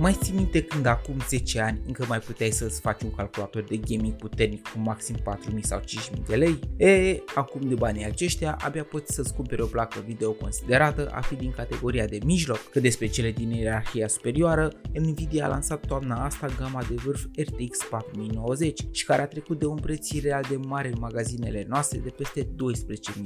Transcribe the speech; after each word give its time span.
Mai 0.00 0.16
ții 0.22 0.34
minte 0.34 0.62
când 0.62 0.86
acum 0.86 1.16
10 1.28 1.60
ani 1.60 1.80
încă 1.86 2.04
mai 2.08 2.18
puteai 2.18 2.50
să-ți 2.50 2.80
faci 2.80 3.02
un 3.02 3.10
calculator 3.10 3.62
de 3.62 3.76
gaming 3.76 4.14
puternic 4.14 4.68
cu 4.68 4.78
maxim 4.78 5.16
4.000 5.16 5.60
sau 5.60 5.80
5.000 5.80 6.26
de 6.26 6.34
lei? 6.34 6.58
E, 6.76 7.22
acum 7.34 7.60
de 7.68 7.74
banii 7.74 8.04
aceștia 8.04 8.58
abia 8.60 8.84
poți 8.84 9.14
să-ți 9.14 9.34
cumperi 9.34 9.62
o 9.62 9.66
placă 9.66 10.04
video 10.06 10.32
considerată 10.32 11.10
a 11.12 11.20
fi 11.20 11.34
din 11.34 11.50
categoria 11.50 12.04
de 12.04 12.18
mijloc. 12.24 12.58
Cât 12.70 12.82
despre 12.82 13.06
cele 13.06 13.30
din 13.30 13.50
ierarhia 13.50 14.08
superioară, 14.08 14.72
Nvidia 14.92 15.44
a 15.44 15.48
lansat 15.48 15.86
toamna 15.86 16.24
asta 16.24 16.46
gama 16.58 16.82
de 16.88 16.94
vârf 16.94 17.24
RTX 17.36 17.78
4090 17.90 18.80
și 18.90 19.04
care 19.04 19.22
a 19.22 19.26
trecut 19.26 19.58
de 19.58 19.66
un 19.66 19.78
preț 19.78 20.20
real 20.20 20.44
de 20.48 20.56
mare 20.56 20.88
în 20.88 20.98
magazinele 21.00 21.66
noastre 21.68 21.98
de 21.98 22.10
peste 22.16 22.42
12.000 22.42 22.48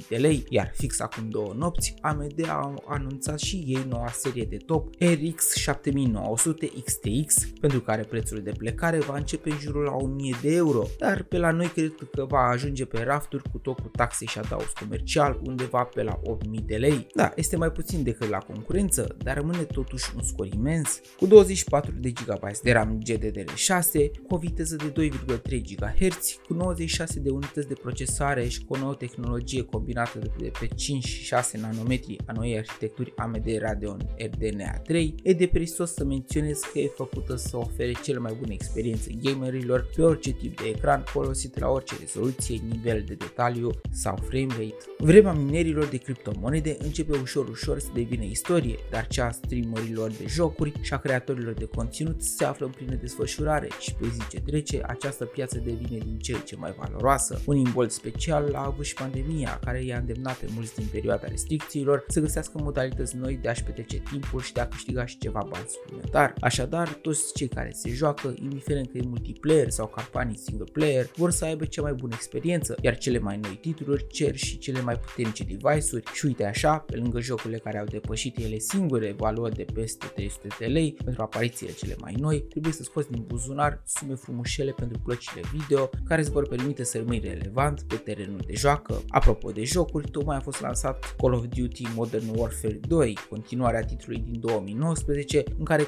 de 0.09 0.17
lei, 0.17 0.45
iar 0.49 0.73
fix 0.75 1.01
acum 1.01 1.29
două 1.29 1.55
nopți 1.57 1.95
AMD 2.01 2.49
a 2.49 2.75
anunțat 2.87 3.39
și 3.39 3.57
ei 3.57 3.87
noua 3.89 4.11
serie 4.13 4.45
de 4.45 4.57
top 4.57 4.89
RX 4.99 5.55
7900 5.55 6.64
XTX, 6.85 7.49
pentru 7.61 7.81
care 7.81 8.03
prețul 8.03 8.43
de 8.43 8.53
plecare 8.57 8.99
va 8.99 9.17
începe 9.17 9.51
în 9.51 9.59
jurul 9.59 9.83
la 9.83 9.95
1000 9.95 10.35
de 10.43 10.55
euro, 10.55 10.87
dar 10.99 11.23
pe 11.23 11.39
la 11.39 11.51
noi 11.51 11.67
cred 11.67 11.95
că 12.13 12.25
va 12.25 12.39
ajunge 12.39 12.85
pe 12.85 13.03
rafturi 13.03 13.43
cu 13.51 13.59
tot 13.59 13.81
cu 13.81 13.89
taxe 13.89 14.25
și 14.25 14.39
adaus 14.39 14.73
comercial 14.81 15.41
undeva 15.43 15.83
pe 15.83 16.03
la 16.03 16.21
8000 16.23 16.65
de 16.67 16.77
lei. 16.77 17.07
Da, 17.15 17.33
este 17.37 17.57
mai 17.57 17.73
puțin 17.73 18.03
decât 18.03 18.29
la 18.29 18.39
concurență, 18.39 19.17
dar 19.19 19.37
rămâne 19.37 19.63
totuși 19.63 20.13
un 20.17 20.23
scor 20.23 20.47
imens, 20.47 21.01
cu 21.17 21.27
24 21.27 21.95
de 22.01 22.11
GB 22.11 22.43
de 22.63 22.73
RAM 22.73 23.01
GDDR6, 23.09 24.11
cu 24.27 24.35
o 24.35 24.37
viteză 24.37 24.77
de 24.77 25.11
2,3 25.11 25.63
GHz, 25.63 26.39
cu 26.47 26.55
96 26.55 27.21
de 27.21 27.31
unități 27.31 27.69
de 27.69 27.75
procesare 27.75 28.49
și 28.49 28.65
cu 28.65 28.75
o 28.75 28.79
nouă 28.79 28.95
tehnologie 28.95 29.63
combinată 29.63 30.19
de 30.39 30.51
pe 30.61 30.67
5 30.67 31.05
și 31.05 31.23
6 31.25 31.59
nanometri 31.59 32.17
a 32.27 32.33
noii 32.33 32.57
arhitecturi 32.57 33.13
AMD 33.17 33.59
Radeon 33.59 33.99
RDNA 34.19 34.71
3, 34.71 35.15
e 35.23 35.33
de 35.33 35.47
presos 35.47 35.93
să 35.93 36.05
menționez 36.05 36.54
că 36.61 36.79
e 36.79 36.93
făcută 36.97 37.37
să 37.37 37.57
ofere 37.57 37.93
cele 38.03 38.19
mai 38.19 38.37
bune 38.41 38.55
experiențe 38.55 39.11
gamerilor 39.23 39.87
pe 39.97 40.03
orice 40.03 40.33
tip 40.33 40.61
de 40.61 40.69
ecran 40.69 41.03
folosit 41.07 41.59
la 41.59 41.69
orice 41.69 41.95
rezoluție, 42.01 42.61
nivel 42.69 43.05
de 43.07 43.15
detaliu 43.15 43.71
sau 43.91 44.19
frame 44.29 44.47
rate. 44.49 44.77
Vremea 44.99 45.33
minerilor 45.33 45.85
de 45.85 45.97
criptomonede 45.97 46.77
începe 46.81 47.19
ușor 47.19 47.49
ușor 47.49 47.79
să 47.79 47.89
devină 47.95 48.25
istorie, 48.25 48.79
dar 48.91 49.07
cea 49.07 49.27
a 49.27 49.31
streamerilor 49.31 50.11
de 50.11 50.25
jocuri 50.27 50.73
și 50.81 50.93
a 50.93 50.99
creatorilor 50.99 51.53
de 51.53 51.65
conținut 51.65 52.23
se 52.23 52.45
află 52.45 52.67
în 52.67 52.73
plină 52.73 52.95
desfășurare 52.95 53.69
și 53.81 53.95
pe 53.95 54.07
zi 54.09 54.29
ce 54.31 54.41
trece 54.41 54.83
această 54.87 55.25
piață 55.25 55.59
devine 55.59 55.99
din 55.99 56.19
ce 56.19 56.33
în 56.33 56.41
ce 56.41 56.57
mai 56.57 56.75
valoroasă. 56.79 57.41
Un 57.47 57.57
imbold 57.57 57.91
special 57.91 58.55
a 58.55 58.65
avut 58.65 58.85
și 58.85 58.95
pandemia, 58.95 59.61
care 59.65 59.85
i-a 59.85 59.97
îndemnat 59.97 60.37
pe 60.37 60.47
mulți 60.55 60.75
din 60.75 60.87
perioada 60.91 61.27
restricțiilor 61.29 62.05
să 62.09 62.21
găsească 62.21 62.59
modalități 62.63 63.17
noi 63.17 63.39
de 63.43 63.49
a-și 63.49 63.63
petrece 63.63 63.99
timpul 64.11 64.41
și 64.41 64.53
de 64.53 64.61
a 64.61 64.69
câștiga 64.69 65.07
și 65.07 65.19
ceva 65.19 65.47
bani 65.49 65.67
suplimentar. 65.69 66.35
Așadar, 66.45 66.89
toți 66.89 67.33
cei 67.35 67.49
care 67.49 67.71
se 67.73 67.91
joacă, 67.91 68.35
indiferent 68.43 68.91
că 68.91 68.99
e 68.99 69.03
multiplayer 69.05 69.71
sau 69.71 69.87
campanii 69.87 70.37
single 70.37 70.67
player, 70.73 71.11
vor 71.17 71.31
să 71.31 71.45
aibă 71.45 71.65
cea 71.65 71.83
mai 71.83 71.93
bună 71.93 72.13
experiență, 72.15 72.77
iar 72.81 72.99
cele 72.99 73.19
mai 73.19 73.39
noi 73.43 73.59
titluri 73.61 74.07
cer 74.07 74.37
și 74.37 74.59
cele 74.59 74.81
mai 74.81 74.95
puternice 74.95 75.45
device-uri 75.45 76.03
și 76.13 76.27
uite 76.27 76.45
așa, 76.45 76.79
pe 76.79 76.97
lângă 76.97 77.21
jocurile 77.21 77.59
care 77.59 77.79
au 77.79 77.85
depășit 77.85 78.39
ele 78.39 78.59
singure 78.59 79.15
valori 79.19 79.55
de 79.55 79.65
peste 79.75 80.07
300 80.07 80.49
de 80.59 80.67
lei 80.67 80.93
pentru 81.05 81.23
aparițiile 81.23 81.73
cele 81.73 81.97
mai 82.01 82.15
noi, 82.19 82.41
trebuie 82.41 82.73
să 82.73 82.83
scoți 82.83 83.11
din 83.11 83.25
buzunar 83.27 83.83
sume 83.87 84.15
frumușele 84.15 84.71
pentru 84.71 84.99
plăcile 85.05 85.41
video 85.53 85.91
care 86.05 86.21
îți 86.21 86.31
vor 86.31 86.49
permite 86.49 86.85
să 86.85 86.99
rămâi 86.99 87.19
relevant 87.19 87.83
pe 87.83 87.95
terenul 87.95 88.41
de 88.47 88.55
joacă. 88.57 89.03
Apropo 89.09 89.51
de 89.51 89.65
jocuri, 89.65 90.11
tocmai 90.11 90.37
a 90.37 90.41
fost 90.41 90.61
lansat 90.61 91.15
Call 91.19 91.33
of 91.33 91.45
Duty 91.57 91.87
Modern 91.95 92.39
Warfare 92.39 92.81
2, 92.89 93.19
continuarea 93.29 93.85
titlului 93.85 94.23
din 94.31 94.41
2019, 94.41 95.43
în 95.59 95.65
care 95.65 95.83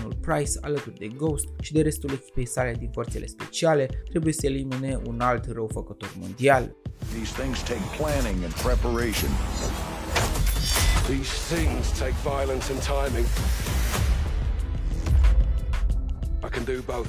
capitanul 0.00 0.14
Price, 0.20 0.58
alături 0.60 0.98
de 0.98 1.06
Ghost 1.06 1.48
și 1.60 1.72
de 1.72 1.82
restul 1.82 2.10
echipei 2.12 2.46
sale 2.46 2.74
din 2.78 2.90
forțele 2.92 3.26
speciale, 3.26 3.86
trebuie 4.10 4.32
să 4.32 4.46
elimine 4.46 5.00
un 5.06 5.20
alt 5.20 5.52
răufăcător 5.52 6.14
mondial. 6.20 6.76
These 7.14 7.32
things 7.40 7.58
take 7.62 7.84
planning 7.98 8.44
and 8.44 8.54
preparation. 8.54 9.30
These 11.12 11.32
things 11.54 11.98
take 11.98 12.16
violence 12.32 12.66
and 12.72 12.80
timing. 12.94 13.26
I 16.46 16.48
can 16.48 16.64
do 16.64 16.82
both. 16.86 17.08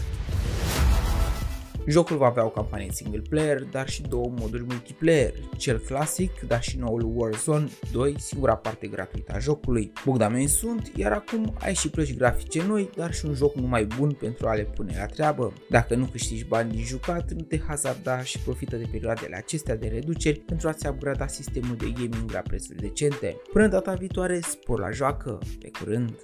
Jocul 1.88 2.18
va 2.18 2.26
avea 2.26 2.46
o 2.46 2.50
campanie 2.50 2.92
single 2.92 3.22
player, 3.30 3.64
dar 3.64 3.90
și 3.90 4.02
două 4.02 4.34
moduri 4.40 4.64
multiplayer, 4.64 5.34
cel 5.58 5.80
clasic, 5.80 6.32
dar 6.48 6.62
și 6.62 6.78
noul 6.78 7.12
Warzone 7.16 7.68
2, 7.92 8.16
singura 8.20 8.56
parte 8.56 8.88
gratuită 8.88 9.32
a 9.36 9.40
jocului. 9.40 9.92
Bogdameni 10.06 10.48
sunt, 10.48 10.92
iar 10.96 11.12
acum 11.12 11.56
ai 11.60 11.74
și 11.74 11.90
plăci 11.90 12.18
grafice 12.18 12.66
noi, 12.68 12.90
dar 12.96 13.14
și 13.14 13.26
un 13.26 13.34
joc 13.34 13.56
numai 13.56 13.86
bun 13.98 14.12
pentru 14.12 14.48
a 14.48 14.54
le 14.54 14.64
pune 14.64 14.96
la 14.98 15.06
treabă. 15.06 15.54
Dacă 15.70 15.96
nu 15.96 16.06
câștigi 16.06 16.46
bani 16.46 16.72
din 16.72 16.84
jucat, 16.84 17.32
nu 17.32 17.42
te 17.42 17.60
hazarda 17.60 18.24
și 18.24 18.40
profită 18.40 18.76
de 18.76 18.88
perioadele 18.92 19.36
acestea 19.36 19.76
de 19.76 19.88
reduceri 19.88 20.40
pentru 20.40 20.68
a-ți 20.68 20.88
upgrada 20.88 21.28
sistemul 21.28 21.76
de 21.76 21.90
gaming 21.94 22.32
la 22.32 22.40
prețuri 22.40 22.80
decente. 22.80 23.38
Până 23.52 23.68
data 23.68 23.94
viitoare, 23.94 24.40
spor 24.40 24.80
la 24.80 24.92
joacă, 24.92 25.40
pe 25.60 25.70
curând! 25.80 26.20